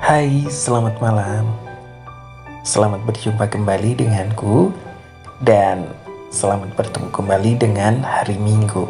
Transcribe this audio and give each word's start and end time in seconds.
Hai, 0.00 0.48
selamat 0.48 1.04
malam. 1.04 1.44
Selamat 2.64 3.04
berjumpa 3.04 3.44
kembali 3.44 3.92
denganku 3.92 4.72
dan 5.44 5.84
selamat 6.32 6.72
bertemu 6.72 7.12
kembali 7.12 7.60
dengan 7.60 8.00
hari 8.00 8.40
Minggu. 8.40 8.88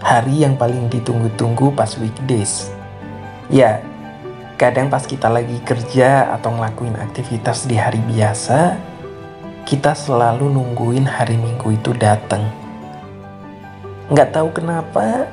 Hari 0.00 0.48
yang 0.48 0.56
paling 0.56 0.88
ditunggu-tunggu 0.88 1.68
pas 1.76 2.00
weekdays. 2.00 2.72
Ya, 3.52 3.84
kadang 4.56 4.88
pas 4.88 5.04
kita 5.04 5.28
lagi 5.28 5.60
kerja 5.68 6.32
atau 6.32 6.56
ngelakuin 6.56 6.96
aktivitas 6.96 7.68
di 7.68 7.76
hari 7.76 8.00
biasa, 8.08 8.80
kita 9.68 9.92
selalu 9.92 10.48
nungguin 10.48 11.04
hari 11.04 11.36
Minggu 11.36 11.76
itu 11.76 11.92
datang. 11.92 12.48
Nggak 14.08 14.32
tahu 14.32 14.48
kenapa, 14.56 15.28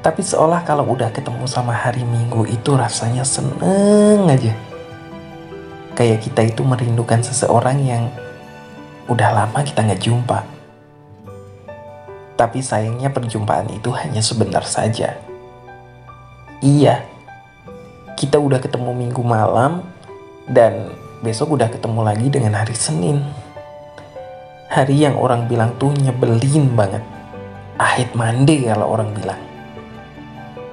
tapi 0.00 0.24
seolah 0.24 0.64
kalau 0.64 0.88
udah 0.96 1.12
ketemu 1.12 1.44
sama 1.44 1.76
hari 1.76 2.08
Minggu 2.08 2.48
itu 2.48 2.72
rasanya 2.72 3.20
seneng 3.20 4.24
aja. 4.32 4.56
Kayak 5.92 6.24
kita 6.24 6.40
itu 6.48 6.64
merindukan 6.64 7.20
seseorang 7.20 7.76
yang 7.84 8.08
udah 9.12 9.28
lama 9.44 9.60
kita 9.60 9.84
nggak 9.84 10.00
jumpa. 10.00 10.40
Tapi 12.40 12.64
sayangnya 12.64 13.12
perjumpaan 13.12 13.68
itu 13.68 13.92
hanya 13.92 14.24
sebentar 14.24 14.64
saja. 14.64 15.20
Iya, 16.64 17.04
kita 18.16 18.40
udah 18.40 18.56
ketemu 18.56 18.96
minggu 18.96 19.20
malam 19.20 19.84
dan 20.48 20.96
besok 21.20 21.60
udah 21.60 21.68
ketemu 21.68 22.00
lagi 22.00 22.32
dengan 22.32 22.56
hari 22.56 22.72
Senin. 22.72 23.20
Hari 24.72 24.96
yang 24.96 25.20
orang 25.20 25.44
bilang 25.44 25.76
tuh 25.76 25.92
nyebelin 25.92 26.72
banget. 26.72 27.04
Ahit 27.76 28.16
mande 28.16 28.64
kalau 28.64 28.96
orang 28.96 29.12
bilang. 29.12 29.49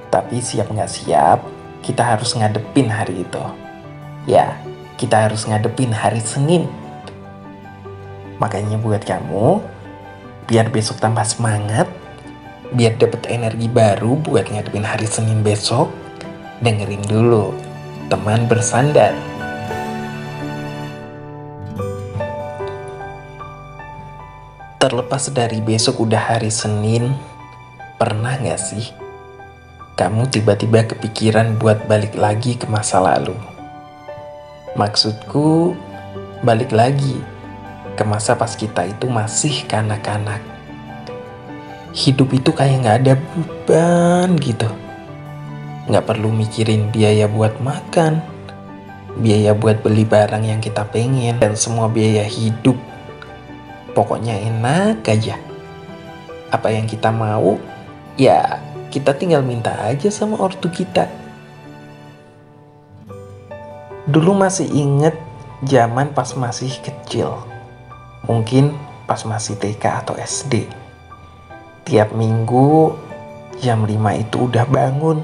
Tapi 0.08 0.40
siap 0.40 0.72
nggak 0.72 0.88
siap, 0.88 1.44
kita 1.84 2.00
harus 2.00 2.32
ngadepin 2.32 2.88
hari 2.88 3.28
itu. 3.28 3.44
Ya, 4.24 4.56
kita 4.96 5.28
harus 5.28 5.44
ngadepin 5.44 5.92
hari 5.92 6.24
Senin. 6.24 6.64
Makanya 8.40 8.80
buat 8.80 9.04
kamu, 9.04 9.60
biar 10.48 10.72
besok 10.72 10.96
tambah 10.96 11.24
semangat, 11.28 11.84
biar 12.72 12.96
dapet 12.96 13.28
energi 13.28 13.68
baru 13.68 14.16
buat 14.16 14.48
ngadepin 14.48 14.84
hari 14.84 15.04
Senin 15.04 15.44
besok, 15.44 15.92
dengerin 16.64 17.04
dulu 17.04 17.52
teman 18.08 18.48
bersandar. 18.48 19.12
Terlepas 24.80 25.28
dari 25.36 25.60
besok 25.60 26.00
udah 26.00 26.32
hari 26.32 26.48
Senin, 26.48 27.12
pernah 28.00 28.38
gak 28.40 28.62
sih 28.62 29.07
kamu 29.98 30.30
tiba-tiba 30.30 30.86
kepikiran 30.86 31.58
buat 31.58 31.90
balik 31.90 32.14
lagi 32.14 32.54
ke 32.54 32.70
masa 32.70 33.02
lalu. 33.02 33.34
Maksudku, 34.78 35.74
balik 36.46 36.70
lagi 36.70 37.18
ke 37.98 38.06
masa 38.06 38.38
pas 38.38 38.54
kita 38.54 38.86
itu 38.86 39.10
masih 39.10 39.66
kanak-kanak. 39.66 40.38
Hidup 41.90 42.30
itu 42.30 42.54
kayak 42.54 42.86
gak 42.86 42.98
ada 43.02 43.14
beban 43.18 44.38
gitu. 44.38 44.70
Gak 45.90 46.06
perlu 46.06 46.30
mikirin 46.30 46.94
biaya 46.94 47.26
buat 47.26 47.58
makan, 47.58 48.22
biaya 49.18 49.50
buat 49.50 49.82
beli 49.82 50.06
barang 50.06 50.46
yang 50.46 50.62
kita 50.62 50.86
pengen, 50.94 51.42
dan 51.42 51.58
semua 51.58 51.90
biaya 51.90 52.22
hidup. 52.22 52.78
Pokoknya 53.98 54.38
enak 54.46 55.02
aja. 55.10 55.42
Apa 56.54 56.70
yang 56.70 56.86
kita 56.86 57.10
mau, 57.10 57.58
ya 58.14 58.62
kita 58.88 59.12
tinggal 59.12 59.44
minta 59.44 59.76
aja 59.84 60.08
sama 60.08 60.40
ortu 60.40 60.72
kita. 60.72 61.08
Dulu 64.08 64.32
masih 64.32 64.64
inget 64.72 65.12
zaman 65.68 66.16
pas 66.16 66.32
masih 66.32 66.72
kecil. 66.80 67.36
Mungkin 68.24 68.72
pas 69.04 69.20
masih 69.28 69.60
TK 69.60 69.84
atau 70.04 70.16
SD. 70.16 70.64
Tiap 71.84 72.16
minggu 72.16 72.96
jam 73.60 73.84
5 73.84 74.24
itu 74.24 74.36
udah 74.48 74.64
bangun. 74.68 75.20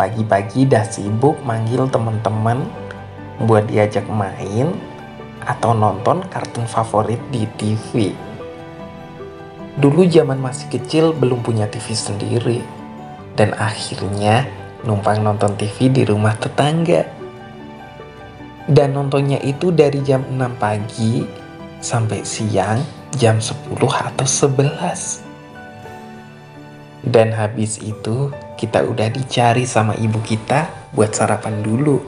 Pagi-pagi 0.00 0.64
dah 0.64 0.86
sibuk 0.88 1.36
manggil 1.44 1.84
temen-temen 1.92 2.64
buat 3.44 3.68
diajak 3.68 4.08
main 4.08 4.72
atau 5.44 5.76
nonton 5.76 6.24
kartun 6.32 6.64
favorit 6.64 7.20
di 7.28 7.44
TV. 7.60 8.27
Dulu 9.78 10.10
zaman 10.10 10.42
masih 10.42 10.66
kecil 10.74 11.14
belum 11.14 11.46
punya 11.46 11.70
TV 11.70 11.94
sendiri 11.94 12.58
dan 13.38 13.54
akhirnya 13.54 14.50
numpang 14.82 15.22
nonton 15.22 15.54
TV 15.54 15.86
di 15.86 16.02
rumah 16.02 16.34
tetangga. 16.34 17.06
Dan 18.66 18.98
nontonnya 18.98 19.38
itu 19.38 19.70
dari 19.70 20.02
jam 20.02 20.26
6 20.26 20.34
pagi 20.58 21.22
sampai 21.78 22.26
siang 22.26 22.82
jam 23.14 23.38
10 23.38 23.78
atau 23.78 24.26
11. 24.26 25.22
Dan 27.06 27.30
habis 27.30 27.78
itu 27.78 28.34
kita 28.58 28.82
udah 28.82 29.06
dicari 29.14 29.62
sama 29.62 29.94
ibu 29.94 30.18
kita 30.26 30.90
buat 30.90 31.14
sarapan 31.14 31.62
dulu. 31.62 32.02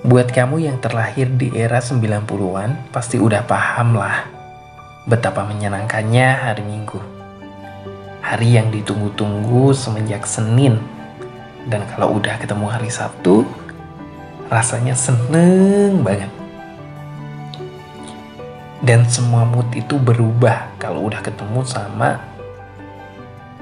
Buat 0.00 0.32
kamu 0.32 0.64
yang 0.64 0.80
terlahir 0.80 1.28
di 1.28 1.52
era 1.52 1.84
90-an 1.84 2.88
pasti 2.88 3.20
udah 3.20 3.44
paham 3.44 4.00
lah 4.00 4.35
Betapa 5.06 5.46
menyenangkannya 5.46 6.34
hari 6.34 6.66
Minggu. 6.66 6.98
Hari 8.26 8.58
yang 8.58 8.74
ditunggu-tunggu 8.74 9.70
semenjak 9.70 10.26
Senin. 10.26 10.82
Dan 11.70 11.86
kalau 11.94 12.18
udah 12.18 12.34
ketemu 12.42 12.66
hari 12.66 12.90
Sabtu, 12.90 13.46
rasanya 14.50 14.98
seneng 14.98 16.02
banget. 16.02 16.26
Dan 18.82 19.06
semua 19.06 19.46
mood 19.46 19.70
itu 19.78 19.94
berubah 19.94 20.74
kalau 20.82 21.06
udah 21.06 21.22
ketemu 21.22 21.62
sama 21.62 22.18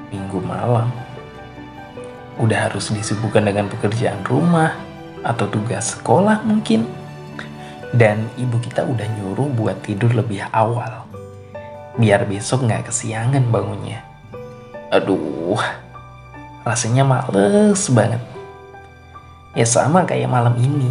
Minggu 0.08 0.40
malam. 0.40 0.88
Udah 2.40 2.72
harus 2.72 2.88
disibukkan 2.88 3.44
dengan 3.44 3.68
pekerjaan 3.68 4.24
rumah 4.24 4.72
atau 5.20 5.44
tugas 5.52 5.92
sekolah 5.92 6.40
mungkin. 6.40 6.88
Dan 7.92 8.32
ibu 8.40 8.56
kita 8.64 8.88
udah 8.88 9.04
nyuruh 9.20 9.52
buat 9.52 9.84
tidur 9.84 10.16
lebih 10.16 10.40
awal 10.48 11.03
biar 11.94 12.26
besok 12.26 12.66
nggak 12.66 12.90
kesiangan 12.90 13.46
bangunnya. 13.54 14.02
Aduh, 14.90 15.58
rasanya 16.66 17.06
males 17.06 17.86
banget. 17.90 18.22
Ya 19.54 19.66
sama 19.66 20.02
kayak 20.02 20.26
malam 20.26 20.58
ini. 20.58 20.90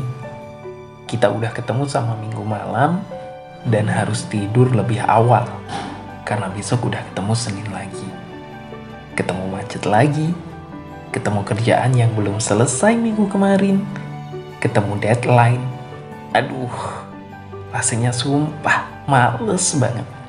Kita 1.03 1.27
udah 1.27 1.51
ketemu 1.51 1.83
sama 1.91 2.15
minggu 2.15 2.41
malam 2.47 3.03
dan 3.67 3.91
harus 3.91 4.23
tidur 4.31 4.71
lebih 4.71 5.03
awal. 5.03 5.43
Karena 6.23 6.47
besok 6.47 6.87
udah 6.87 7.03
ketemu 7.11 7.33
Senin 7.35 7.67
lagi. 7.75 8.07
Ketemu 9.19 9.43
macet 9.51 9.83
lagi. 9.83 10.31
Ketemu 11.11 11.43
kerjaan 11.43 11.91
yang 11.93 12.15
belum 12.15 12.39
selesai 12.39 12.95
minggu 12.95 13.27
kemarin. 13.27 13.83
Ketemu 14.63 14.97
deadline. 15.03 15.63
Aduh, 16.31 16.71
rasanya 17.75 18.15
sumpah 18.15 18.87
males 19.05 19.75
banget. 19.75 20.22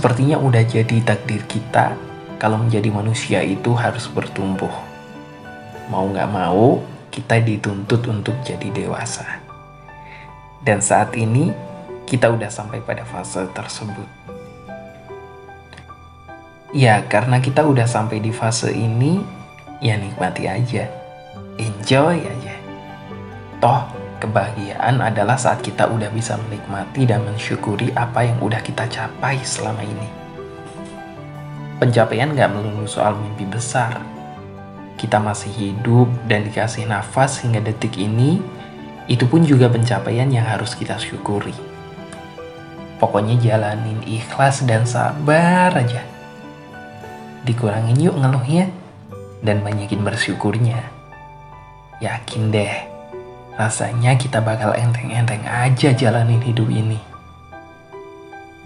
Sepertinya 0.00 0.40
udah 0.40 0.64
jadi 0.64 0.96
takdir 1.04 1.44
kita 1.44 1.92
kalau 2.40 2.56
menjadi 2.56 2.88
manusia 2.88 3.44
itu 3.44 3.76
harus 3.76 4.08
bertumbuh. 4.08 4.72
Mau 5.92 6.08
nggak 6.08 6.24
mau, 6.32 6.80
kita 7.12 7.36
dituntut 7.36 8.08
untuk 8.08 8.32
jadi 8.40 8.64
dewasa. 8.72 9.44
Dan 10.64 10.80
saat 10.80 11.12
ini, 11.20 11.52
kita 12.08 12.32
udah 12.32 12.48
sampai 12.48 12.80
pada 12.80 13.04
fase 13.04 13.44
tersebut. 13.52 14.08
Ya, 16.72 17.04
karena 17.04 17.36
kita 17.36 17.68
udah 17.68 17.84
sampai 17.84 18.24
di 18.24 18.32
fase 18.32 18.72
ini, 18.72 19.20
ya 19.84 20.00
nikmati 20.00 20.48
aja. 20.48 20.88
Enjoy 21.60 22.24
aja. 22.24 22.56
Toh, 23.60 23.84
Kebahagiaan 24.20 25.00
adalah 25.00 25.40
saat 25.40 25.64
kita 25.64 25.88
udah 25.88 26.12
bisa 26.12 26.36
menikmati 26.36 27.08
dan 27.08 27.24
mensyukuri 27.24 27.88
apa 27.96 28.28
yang 28.28 28.36
udah 28.44 28.60
kita 28.60 28.84
capai 28.84 29.40
selama 29.40 29.80
ini. 29.80 30.08
Pencapaian 31.80 32.36
gak 32.36 32.52
melulu 32.52 32.84
soal 32.84 33.16
mimpi 33.16 33.48
besar. 33.48 33.96
Kita 35.00 35.16
masih 35.16 35.48
hidup 35.56 36.12
dan 36.28 36.44
dikasih 36.44 36.84
nafas 36.84 37.40
hingga 37.40 37.64
detik 37.64 37.96
ini, 37.96 38.44
itu 39.08 39.24
pun 39.24 39.40
juga 39.40 39.72
pencapaian 39.72 40.28
yang 40.28 40.44
harus 40.44 40.76
kita 40.76 41.00
syukuri. 41.00 41.56
Pokoknya 43.00 43.40
jalanin 43.40 44.04
ikhlas 44.04 44.68
dan 44.68 44.84
sabar 44.84 45.72
aja. 45.72 46.04
Dikurangin 47.48 47.96
yuk 47.96 48.20
ngeluhnya 48.20 48.68
dan 49.40 49.64
banyakin 49.64 50.04
bersyukurnya. 50.04 50.84
Yakin 52.04 52.52
deh, 52.52 52.89
rasanya 53.58 54.18
kita 54.18 54.42
bakal 54.42 54.74
enteng-enteng 54.74 55.42
aja 55.46 55.94
jalanin 55.94 56.42
hidup 56.42 56.70
ini. 56.70 56.98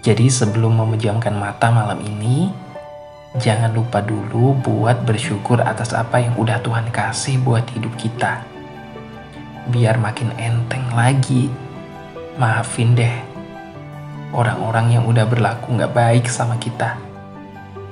Jadi 0.05 0.29
sebelum 0.29 0.85
memejamkan 0.85 1.33
mata 1.33 1.73
malam 1.73 1.97
ini, 2.05 2.53
jangan 3.41 3.73
lupa 3.73 4.05
dulu 4.05 4.53
buat 4.61 5.01
bersyukur 5.09 5.65
atas 5.65 5.97
apa 5.97 6.21
yang 6.21 6.37
udah 6.37 6.61
Tuhan 6.61 6.93
kasih 6.93 7.41
buat 7.41 7.65
hidup 7.73 7.97
kita. 7.97 8.45
Biar 9.73 9.97
makin 9.97 10.29
enteng 10.37 10.85
lagi. 10.93 11.49
Maafin 12.35 12.99
deh 12.99 13.35
orang-orang 14.35 14.99
yang 14.99 15.05
udah 15.07 15.25
berlaku 15.25 15.79
nggak 15.79 15.95
baik 15.95 16.25
sama 16.27 16.59
kita. 16.59 16.99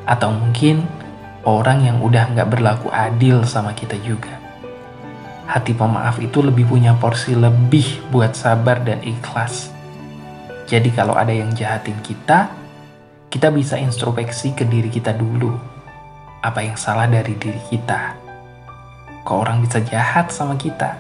Atau 0.04 0.34
mungkin 0.34 0.82
orang 1.46 1.86
yang 1.86 2.02
udah 2.02 2.34
nggak 2.34 2.50
berlaku 2.50 2.90
adil 2.90 3.46
sama 3.46 3.72
kita 3.72 3.94
juga. 4.02 4.34
Hati 5.52 5.76
pemaaf 5.76 6.16
itu 6.24 6.40
lebih 6.40 6.64
punya 6.64 6.96
porsi 6.96 7.36
lebih 7.36 7.84
buat 8.08 8.32
sabar 8.32 8.80
dan 8.80 9.04
ikhlas 9.04 9.72
jadi 10.72 10.88
kalau 10.88 11.12
ada 11.12 11.28
yang 11.28 11.52
jahatin 11.52 12.00
kita, 12.00 12.48
kita 13.28 13.52
bisa 13.52 13.76
introspeksi 13.76 14.56
ke 14.56 14.64
diri 14.64 14.88
kita 14.88 15.12
dulu. 15.12 15.52
Apa 16.40 16.64
yang 16.64 16.80
salah 16.80 17.04
dari 17.04 17.36
diri 17.36 17.60
kita? 17.68 18.16
Kok 19.20 19.36
orang 19.36 19.60
bisa 19.60 19.84
jahat 19.84 20.32
sama 20.32 20.56
kita? 20.56 20.96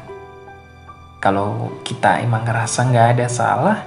Kalau 1.24 1.72
kita 1.88 2.20
emang 2.20 2.44
ngerasa 2.44 2.84
nggak 2.84 3.08
ada 3.16 3.26
salah, 3.32 3.80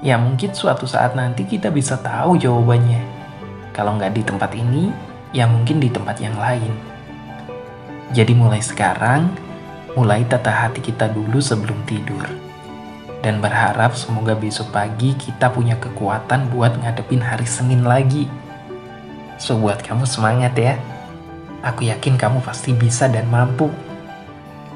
ya 0.00 0.16
mungkin 0.16 0.56
suatu 0.56 0.88
saat 0.88 1.12
nanti 1.12 1.44
kita 1.44 1.68
bisa 1.68 2.00
tahu 2.00 2.40
jawabannya. 2.40 3.04
Kalau 3.76 4.00
nggak 4.00 4.16
di 4.16 4.22
tempat 4.24 4.56
ini, 4.56 4.88
ya 5.36 5.44
mungkin 5.44 5.84
di 5.84 5.92
tempat 5.92 6.16
yang 6.16 6.40
lain. 6.40 6.72
Jadi 8.16 8.32
mulai 8.32 8.64
sekarang, 8.64 9.28
mulai 9.94 10.26
tata 10.26 10.50
hati 10.50 10.82
kita 10.82 11.06
dulu 11.10 11.38
sebelum 11.38 11.78
tidur 11.86 12.26
dan 13.24 13.40
berharap 13.40 13.96
semoga 13.96 14.36
besok 14.36 14.68
pagi 14.68 15.16
kita 15.16 15.48
punya 15.48 15.80
kekuatan 15.80 16.52
buat 16.52 16.76
ngadepin 16.76 17.24
hari 17.24 17.48
Senin 17.48 17.80
lagi. 17.80 18.28
So 19.40 19.56
buat 19.56 19.80
kamu 19.80 20.04
semangat 20.04 20.52
ya. 20.60 20.76
Aku 21.64 21.88
yakin 21.88 22.20
kamu 22.20 22.44
pasti 22.44 22.76
bisa 22.76 23.08
dan 23.08 23.24
mampu. 23.32 23.72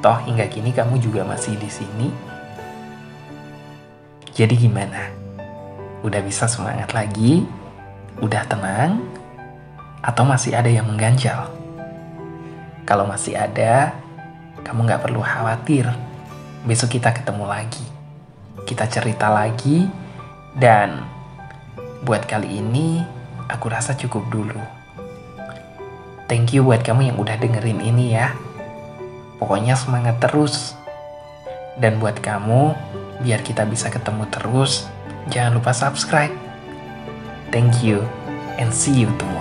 Toh 0.00 0.16
hingga 0.24 0.48
kini 0.48 0.72
kamu 0.72 0.96
juga 0.96 1.28
masih 1.28 1.60
di 1.60 1.68
sini. 1.68 2.08
Jadi 4.32 4.56
gimana? 4.56 5.12
Udah 6.00 6.24
bisa 6.24 6.48
semangat 6.48 6.96
lagi? 6.96 7.44
Udah 8.24 8.48
tenang? 8.48 9.04
Atau 10.00 10.24
masih 10.24 10.56
ada 10.56 10.72
yang 10.72 10.88
mengganjal? 10.88 11.52
Kalau 12.88 13.04
masih 13.04 13.36
ada, 13.36 13.92
kamu 14.64 14.88
nggak 14.88 15.02
perlu 15.02 15.20
khawatir. 15.20 15.86
Besok 16.66 16.98
kita 16.98 17.14
ketemu 17.14 17.44
lagi 17.46 17.98
kita 18.68 18.84
cerita 18.84 19.32
lagi 19.32 19.88
dan 20.52 21.00
buat 22.04 22.28
kali 22.28 22.60
ini 22.60 23.00
aku 23.48 23.72
rasa 23.72 23.96
cukup 23.96 24.28
dulu. 24.28 24.60
Thank 26.28 26.52
you 26.52 26.60
buat 26.68 26.84
kamu 26.84 27.08
yang 27.08 27.16
udah 27.16 27.40
dengerin 27.40 27.80
ini 27.80 28.12
ya. 28.12 28.36
Pokoknya 29.40 29.72
semangat 29.72 30.20
terus. 30.20 30.76
Dan 31.80 32.02
buat 32.02 32.20
kamu, 32.20 32.76
biar 33.22 33.40
kita 33.40 33.62
bisa 33.64 33.86
ketemu 33.88 34.26
terus, 34.28 34.90
jangan 35.30 35.56
lupa 35.56 35.70
subscribe. 35.70 36.34
Thank 37.54 37.86
you 37.86 38.04
and 38.60 38.74
see 38.74 38.92
you 38.92 39.08
tomorrow. 39.16 39.37